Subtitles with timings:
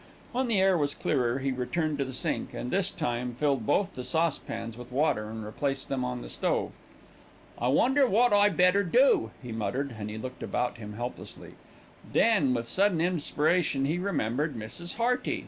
[0.31, 3.93] When the air was clearer, he returned to the sink and, this time, filled both
[3.93, 6.71] the saucepans with water and replaced them on the stove.
[7.59, 11.53] "I wonder wot I better do," he muttered, and he looked about him helplessly.
[12.13, 14.95] Then, with sudden inspiration, he remembered Mrs.
[14.95, 15.39] Hearty.